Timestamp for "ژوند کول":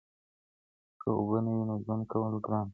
1.83-2.33